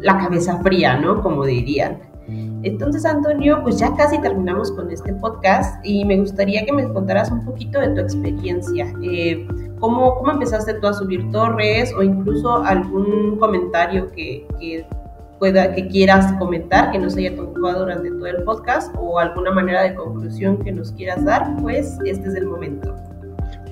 la 0.00 0.18
cabeza 0.18 0.60
fría, 0.60 0.98
¿no? 0.98 1.22
Como 1.22 1.44
dirían. 1.44 2.00
Entonces, 2.64 3.04
Antonio, 3.04 3.60
pues 3.62 3.78
ya 3.78 3.94
casi 3.94 4.20
terminamos 4.20 4.72
con 4.72 4.90
este 4.90 5.14
podcast 5.14 5.78
y 5.86 6.04
me 6.04 6.18
gustaría 6.18 6.66
que 6.66 6.72
me 6.72 6.92
contaras 6.92 7.30
un 7.30 7.44
poquito 7.44 7.78
de 7.78 7.90
tu 7.90 8.00
experiencia. 8.00 8.92
Eh, 9.00 9.46
¿cómo, 9.80 10.16
¿cómo, 10.16 10.32
empezaste 10.32 10.74
tú 10.74 10.86
a 10.86 10.92
subir 10.92 11.30
torres 11.32 11.92
o 11.96 12.02
incluso 12.02 12.62
algún 12.62 13.38
comentario 13.38 14.10
que, 14.12 14.46
que, 14.60 14.86
pueda, 15.38 15.74
que 15.74 15.88
quieras 15.88 16.32
comentar 16.38 16.92
que 16.92 16.98
no 16.98 17.10
se 17.10 17.26
haya 17.26 17.36
tocado 17.36 17.80
durante 17.80 18.10
todo 18.10 18.26
el 18.26 18.42
podcast 18.44 18.94
o 18.98 19.18
alguna 19.18 19.50
manera 19.50 19.82
de 19.82 19.94
conclusión 19.94 20.58
que 20.58 20.70
nos 20.70 20.92
quieras 20.92 21.24
dar? 21.24 21.56
Pues 21.60 21.98
este 22.04 22.28
es 22.28 22.34
el 22.34 22.46
momento. 22.46 22.94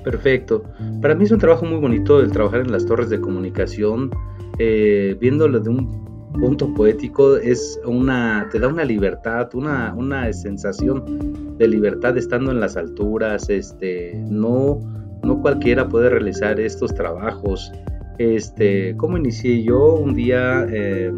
Perfecto. 0.03 0.63
Para 1.01 1.15
mí 1.15 1.25
es 1.25 1.31
un 1.31 1.39
trabajo 1.39 1.65
muy 1.65 1.79
bonito 1.79 2.19
el 2.19 2.31
trabajar 2.31 2.61
en 2.61 2.71
las 2.71 2.85
torres 2.85 3.09
de 3.09 3.19
comunicación, 3.19 4.09
eh, 4.57 5.15
viéndolo 5.19 5.59
de 5.59 5.69
un 5.69 6.09
punto 6.33 6.73
poético 6.73 7.37
es 7.37 7.79
una, 7.85 8.47
te 8.51 8.59
da 8.59 8.67
una 8.67 8.83
libertad, 8.83 9.49
una, 9.53 9.93
una 9.95 10.31
sensación 10.31 11.57
de 11.57 11.67
libertad 11.67 12.17
estando 12.17 12.51
en 12.51 12.59
las 12.59 12.77
alturas, 12.77 13.49
este, 13.49 14.13
no, 14.29 14.79
no 15.23 15.41
cualquiera 15.41 15.87
puede 15.87 16.09
realizar 16.09 16.59
estos 16.59 16.93
trabajos. 16.93 17.71
Este, 18.17 18.95
¿cómo 18.97 19.17
inicié 19.17 19.63
yo? 19.63 19.95
Un 19.95 20.13
día 20.13 20.65
eh, 20.69 21.11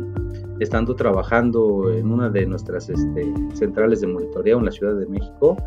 estando 0.59 0.95
trabajando 0.95 1.91
en 1.91 2.11
una 2.11 2.29
de 2.29 2.45
nuestras 2.45 2.89
este, 2.89 3.33
centrales 3.53 4.01
de 4.01 4.07
monitoreo 4.07 4.59
en 4.59 4.65
la 4.65 4.71
Ciudad 4.71 4.95
de 4.95 5.07
México, 5.07 5.57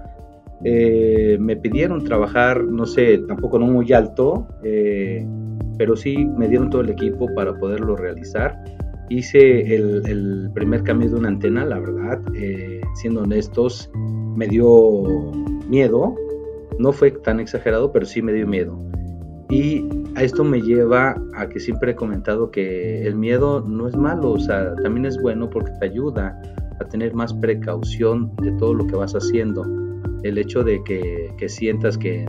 eh, 0.62 1.36
me 1.40 1.56
pidieron 1.56 2.04
trabajar, 2.04 2.62
no 2.62 2.86
sé, 2.86 3.18
tampoco 3.26 3.58
no 3.58 3.66
muy 3.66 3.92
alto, 3.92 4.46
eh, 4.62 5.26
pero 5.76 5.96
sí 5.96 6.24
me 6.24 6.48
dieron 6.48 6.70
todo 6.70 6.82
el 6.82 6.90
equipo 6.90 7.26
para 7.34 7.58
poderlo 7.58 7.96
realizar. 7.96 8.62
Hice 9.10 9.74
el, 9.74 10.50
primer 10.54 10.82
cambio 10.84 11.10
de 11.10 11.16
una 11.16 11.28
antena, 11.28 11.64
la 11.66 11.78
verdad, 11.78 12.22
siendo 12.94 13.22
honestos, 13.22 13.90
me 13.94 14.46
dio 14.46 15.02
miedo, 15.68 16.14
no 16.78 16.92
fue 16.92 17.10
tan 17.10 17.40
exagerado, 17.40 17.92
pero 17.92 18.06
sí 18.06 18.22
me 18.22 18.32
dio 18.32 18.46
miedo. 18.46 18.78
Y 19.50 19.86
a 20.16 20.22
esto 20.22 20.42
me 20.44 20.60
lleva 20.60 21.16
a 21.34 21.48
que 21.48 21.60
siempre 21.60 21.92
he 21.92 21.94
comentado 21.94 22.50
que 22.50 23.06
el 23.06 23.14
miedo 23.14 23.60
no 23.60 23.88
es 23.88 23.96
malo, 23.96 24.32
o 24.32 24.38
sea, 24.38 24.74
también 24.76 25.06
es 25.06 25.20
bueno 25.20 25.50
porque 25.50 25.72
te 25.80 25.86
ayuda 25.86 26.40
a 26.80 26.84
tener 26.86 27.14
más 27.14 27.32
precaución 27.34 28.34
de 28.42 28.52
todo 28.52 28.74
lo 28.74 28.86
que 28.86 28.96
vas 28.96 29.14
haciendo. 29.14 29.62
El 30.22 30.38
hecho 30.38 30.64
de 30.64 30.82
que, 30.84 31.32
que 31.36 31.48
sientas 31.48 31.98
que 31.98 32.26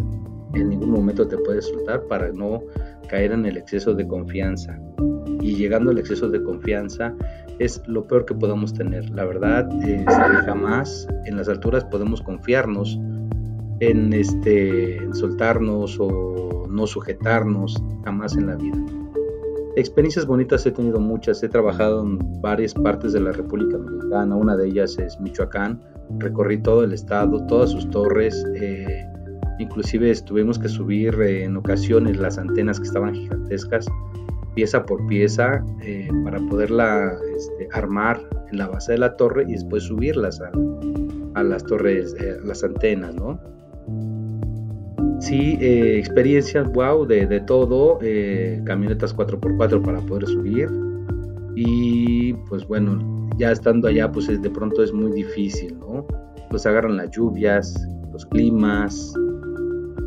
en 0.53 0.69
ningún 0.69 0.91
momento 0.91 1.27
te 1.27 1.37
puedes 1.37 1.65
soltar 1.65 2.03
para 2.07 2.31
no 2.31 2.61
caer 3.09 3.31
en 3.31 3.45
el 3.45 3.57
exceso 3.57 3.93
de 3.93 4.07
confianza. 4.07 4.77
Y 5.41 5.55
llegando 5.55 5.91
al 5.91 5.99
exceso 5.99 6.29
de 6.29 6.41
confianza 6.41 7.13
es 7.59 7.81
lo 7.87 8.05
peor 8.07 8.25
que 8.25 8.33
podemos 8.33 8.73
tener. 8.73 9.09
La 9.11 9.25
verdad, 9.25 9.69
es 9.83 10.03
que 10.03 10.45
jamás 10.45 11.07
en 11.25 11.37
las 11.37 11.47
alturas 11.47 11.83
podemos 11.85 12.21
confiarnos 12.21 12.99
en, 13.79 14.13
este, 14.13 14.97
en 14.97 15.13
soltarnos 15.13 15.97
o 15.99 16.67
no 16.69 16.87
sujetarnos, 16.87 17.81
jamás 18.03 18.35
en 18.35 18.47
la 18.47 18.55
vida. 18.55 18.77
Experiencias 19.75 20.25
bonitas 20.25 20.65
he 20.65 20.71
tenido 20.71 20.99
muchas, 20.99 21.43
he 21.43 21.49
trabajado 21.49 22.01
en 22.01 22.19
varias 22.41 22.73
partes 22.73 23.11
de 23.11 23.19
la 23.19 23.33
República 23.33 23.77
Mexicana, 23.77 24.35
una 24.35 24.55
de 24.55 24.67
ellas 24.67 24.97
es 24.97 25.19
Michoacán, 25.19 25.81
recorrí 26.19 26.57
todo 26.61 26.83
el 26.85 26.93
estado, 26.93 27.45
todas 27.47 27.71
sus 27.71 27.89
torres, 27.89 28.45
eh, 28.55 29.05
inclusive 29.59 30.13
tuvimos 30.25 30.57
que 30.57 30.69
subir 30.69 31.13
eh, 31.21 31.43
en 31.43 31.57
ocasiones 31.57 32.17
las 32.17 32.37
antenas 32.37 32.79
que 32.79 32.87
estaban 32.87 33.13
gigantescas, 33.13 33.85
pieza 34.53 34.85
por 34.85 35.05
pieza, 35.07 35.61
eh, 35.81 36.07
para 36.23 36.39
poderla 36.47 37.13
este, 37.35 37.67
armar 37.73 38.21
en 38.51 38.59
la 38.59 38.67
base 38.67 38.93
de 38.93 38.99
la 38.99 39.17
torre 39.17 39.43
y 39.45 39.53
después 39.53 39.83
subirlas 39.83 40.39
a, 40.39 40.51
a 41.33 41.43
las 41.43 41.65
torres, 41.65 42.15
a 42.17 42.45
las 42.45 42.63
antenas, 42.63 43.13
¿no? 43.15 43.37
Sí, 45.25 45.57
eh, 45.59 45.97
experiencias, 45.97 46.71
wow, 46.71 47.03
de, 47.03 47.25
de 47.25 47.39
todo, 47.39 47.97
eh, 48.03 48.61
camionetas 48.63 49.15
4x4 49.17 49.81
para 49.81 49.99
poder 50.01 50.27
subir. 50.27 50.69
Y 51.55 52.33
pues 52.47 52.67
bueno, 52.67 53.27
ya 53.35 53.51
estando 53.51 53.87
allá, 53.87 54.11
pues 54.11 54.27
de 54.27 54.49
pronto 54.51 54.83
es 54.83 54.93
muy 54.93 55.11
difícil, 55.13 55.79
¿no? 55.79 56.05
Los 56.51 56.67
agarran 56.67 56.97
las 56.97 57.09
lluvias, 57.09 57.73
los 58.13 58.23
climas. 58.27 59.15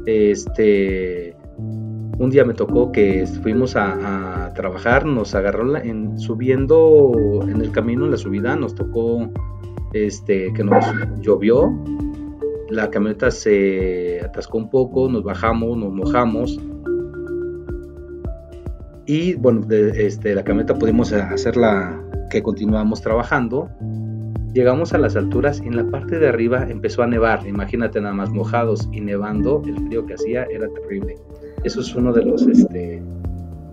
Este, 0.07 1.37
un 1.57 2.31
día 2.31 2.45
me 2.45 2.55
tocó 2.55 2.93
que 2.93 3.27
fuimos 3.43 3.75
a, 3.75 4.53
trabajar, 4.55 5.05
nos 5.05 5.35
agarró 5.35 5.77
en, 5.79 6.17
subiendo 6.17 7.41
en 7.43 7.61
el 7.61 7.73
camino, 7.73 8.05
en 8.05 8.13
la 8.13 8.19
subida, 8.19 8.55
nos 8.55 8.73
tocó 8.77 9.29
este, 9.95 10.53
que 10.53 10.63
nos 10.63 10.85
llovió 11.23 11.77
la 12.69 12.91
camioneta 12.91 13.31
se 13.31 14.21
atascó 14.21 14.59
un 14.59 14.69
poco, 14.69 15.09
nos 15.09 15.25
bajamos, 15.25 15.77
nos 15.77 15.93
mojamos. 15.93 16.61
Y 19.07 19.35
bueno, 19.35 19.63
de, 19.63 20.07
este, 20.07 20.35
la 20.35 20.45
camioneta 20.45 20.75
pudimos 20.75 21.13
hacerla 21.13 21.99
que 22.31 22.43
continuamos 22.43 23.01
trabajando. 23.01 23.71
Llegamos 24.53 24.93
a 24.93 24.99
las 24.99 25.17
alturas 25.17 25.63
y 25.65 25.69
en 25.69 25.77
la 25.77 25.85
parte 25.85 26.19
de 26.19 26.29
arriba 26.29 26.67
empezó 26.69 27.03
a 27.03 27.07
nevar. 27.07 27.47
Imagínate 27.47 28.01
nada 28.01 28.15
más 28.15 28.31
mojados 28.31 28.89
y 28.93 29.01
nevando, 29.01 29.63
el 29.67 29.77
frío 29.87 30.05
que 30.05 30.15
hacía 30.15 30.45
era 30.45 30.69
terrible. 30.69 31.17
Eso 31.65 31.81
es 31.81 31.95
uno 31.95 32.13
de 32.13 32.25
los, 32.25 32.47
este, 32.47 33.03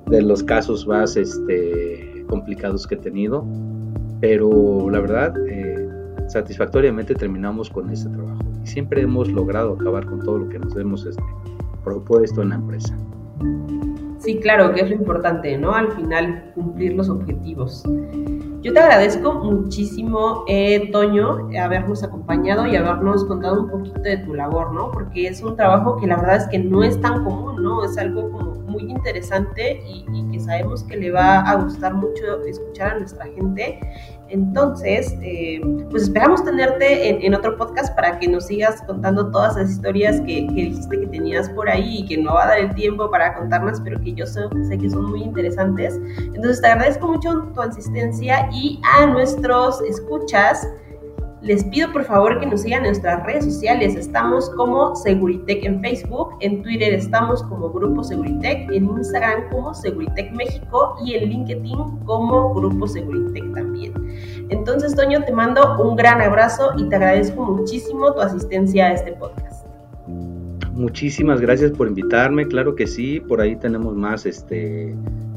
de 0.08 0.22
los 0.22 0.42
casos 0.44 0.88
más 0.88 1.18
este, 1.18 2.26
complicados 2.28 2.88
que 2.88 2.96
he 2.96 3.00
tenido. 3.00 3.46
Pero 4.22 4.90
la 4.90 5.02
verdad, 5.02 5.34
eh, 5.50 5.90
satisfactoriamente 6.28 7.14
terminamos 7.14 7.70
con 7.70 7.90
ese 7.90 8.10
trabajo 8.10 8.45
siempre 8.66 9.02
hemos 9.02 9.30
logrado 9.30 9.74
acabar 9.74 10.06
con 10.06 10.20
todo 10.20 10.40
lo 10.40 10.50
que 10.50 10.60
nos 10.60 10.76
hemos 10.76 11.06
este, 11.06 11.24
propuesto 11.84 12.42
en 12.42 12.50
la 12.50 12.56
empresa. 12.56 12.96
Sí, 14.20 14.40
claro, 14.40 14.74
que 14.74 14.82
es 14.82 14.90
lo 14.90 14.96
importante, 14.96 15.58
¿no? 15.58 15.74
Al 15.74 15.92
final 15.92 16.52
cumplir 16.56 16.94
los 16.94 17.10
objetivos. 17.10 17.84
Yo 18.64 18.74
te 18.74 18.80
agradezco 18.80 19.36
muchísimo, 19.36 20.44
eh, 20.48 20.90
Toño, 20.92 21.50
habernos 21.62 22.04
acompañado 22.04 22.66
y 22.66 22.76
habernos 22.76 23.24
contado 23.26 23.62
un 23.62 23.70
poquito 23.70 24.02
de 24.02 24.18
tu 24.18 24.34
labor, 24.34 24.74
¿no? 24.74 24.90
Porque 24.90 25.28
es 25.28 25.44
un 25.44 25.56
trabajo 25.56 25.98
que 25.98 26.08
la 26.08 26.16
verdad 26.16 26.38
es 26.38 26.48
que 26.48 26.58
no 26.58 26.84
es 26.84 27.00
tan 27.00 27.24
común, 27.24 27.62
¿no? 27.62 27.86
Es 27.86 27.96
algo 28.00 28.32
como 28.32 28.56
muy 28.56 28.90
interesante 28.90 29.84
y, 29.88 30.06
y 30.12 30.32
que 30.32 30.40
sabemos 30.40 30.84
que 30.84 30.98
le 30.98 31.12
va 31.12 31.42
a 31.42 31.56
gustar 31.62 31.94
mucho 31.94 32.44
escuchar 32.48 32.96
a 32.96 33.00
nuestra 33.00 33.26
gente. 33.28 33.80
Entonces, 34.30 35.16
eh, 35.22 35.62
pues 35.92 36.04
esperamos 36.04 36.44
tenerte 36.44 37.26
en, 37.26 37.34
otro 37.36 37.56
podcast 37.58 37.96
para 37.96 38.18
que 38.18 38.28
nos 38.28 38.48
sigas 38.48 38.82
contando 38.82 39.30
todas 39.30 39.56
las 39.56 39.70
historias 39.70 40.20
que, 40.22 40.48
dijiste 40.52 41.00
que 41.00 41.08
tenías 41.08 41.50
por 41.50 41.70
ahí 41.70 42.00
y 42.00 42.06
que 42.06 42.18
no 42.18 42.34
va 42.34 42.46
a 42.46 42.48
dar 42.48 42.60
el 42.60 42.74
tiempo 42.74 43.10
para 43.12 43.36
contarlas, 43.36 43.80
pero 43.82 44.02
que 44.02 44.14
yo 44.14 44.26
sé, 44.26 44.42
sé, 44.68 44.78
que 44.78 44.90
son 44.90 45.12
muy 45.12 45.22
interesantes. 45.22 46.00
Entonces, 46.18 46.62
te 46.62 46.68
agradezco 46.68 47.08
mucho 47.08 47.52
tu 47.54 47.62
asistencia 47.62 48.50
y 48.52 48.80
a 48.98 49.06
nuestros 49.06 49.82
escuchas 49.82 50.68
les 51.46 51.64
pido 51.64 51.92
por 51.92 52.04
favor 52.04 52.40
que 52.40 52.48
nos 52.48 52.64
sigan 52.64 52.80
en 52.80 52.88
nuestras 52.88 53.24
redes 53.24 53.46
sociales. 53.46 53.96
Estamos 53.96 54.50
como 54.52 54.96
Seguritech 54.96 55.64
en 55.64 55.80
Facebook, 55.80 56.36
en 56.40 56.64
Twitter 56.64 56.92
estamos 56.92 57.44
como 57.44 57.70
Grupo 57.70 58.04
Seguritech, 58.04 58.68
en 58.72 58.86
Instagram 58.86 59.48
como 59.52 59.74
Seguritech 59.76 60.32
México 60.34 60.98
y 61.06 61.14
en 61.14 61.30
LinkedIn 61.30 62.00
como 62.06 62.54
Grupo 62.56 62.88
Seguritech 62.88 63.54
también. 63.54 63.94
Entonces, 64.50 64.96
Toño, 64.96 65.24
te 65.24 65.32
mando 65.32 65.80
un 65.84 65.96
gran 65.96 66.20
abrazo 66.20 66.72
y 66.78 66.90
te 66.90 66.96
agradezco 66.96 67.44
muchísimo 67.44 68.12
tu 68.14 68.22
asistencia 68.22 68.88
a 68.88 68.94
este 68.94 69.12
podcast. 69.14 69.68
Muchísimas 70.74 71.40
gracias 71.40 71.72
por 71.72 71.88
invitarme, 71.88 72.48
claro 72.48 72.76
que 72.76 72.88
sí, 72.88 73.20
por 73.20 73.40
ahí 73.40 73.56
tenemos 73.56 73.96
más 73.96 74.26
este 74.26 74.96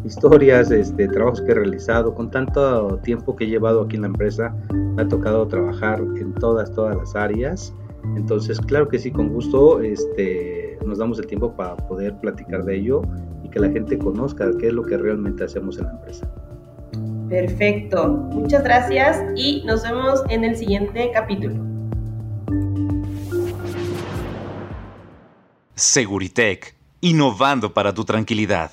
historias, 0.08 0.70
este, 0.70 1.06
trabajos 1.08 1.42
que 1.42 1.52
he 1.52 1.54
realizado, 1.54 2.14
con 2.14 2.30
tanto 2.30 2.98
tiempo 3.02 3.36
que 3.36 3.44
he 3.44 3.46
llevado 3.46 3.82
aquí 3.82 3.96
en 3.96 4.02
la 4.02 4.08
empresa, 4.08 4.54
me 4.72 5.02
ha 5.02 5.08
tocado 5.08 5.46
trabajar 5.46 6.00
en 6.16 6.32
todas, 6.34 6.72
todas 6.72 6.96
las 6.96 7.14
áreas. 7.14 7.74
Entonces, 8.16 8.58
claro 8.58 8.88
que 8.88 8.98
sí, 8.98 9.10
con 9.10 9.28
gusto 9.28 9.82
este, 9.82 10.78
nos 10.86 10.98
damos 10.98 11.18
el 11.18 11.26
tiempo 11.26 11.54
para 11.54 11.76
poder 11.76 12.18
platicar 12.20 12.64
de 12.64 12.76
ello 12.76 13.02
y 13.44 13.50
que 13.50 13.60
la 13.60 13.68
gente 13.68 13.98
conozca 13.98 14.50
qué 14.58 14.68
es 14.68 14.72
lo 14.72 14.82
que 14.82 14.96
realmente 14.96 15.44
hacemos 15.44 15.78
en 15.78 15.84
la 15.84 15.92
empresa. 15.92 16.32
Perfecto, 17.28 18.08
muchas 18.08 18.64
gracias 18.64 19.22
y 19.36 19.62
nos 19.66 19.82
vemos 19.82 20.22
en 20.30 20.44
el 20.44 20.56
siguiente 20.56 21.10
capítulo. 21.12 21.54
Seguritech, 25.74 26.74
innovando 27.02 27.74
para 27.74 27.92
tu 27.92 28.04
tranquilidad. 28.04 28.70